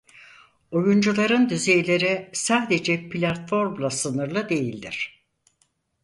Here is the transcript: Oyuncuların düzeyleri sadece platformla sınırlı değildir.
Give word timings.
Oyuncuların 0.71 1.49
düzeyleri 1.49 2.29
sadece 2.33 3.09
platformla 3.09 3.89
sınırlı 3.89 4.49
değildir. 4.49 5.25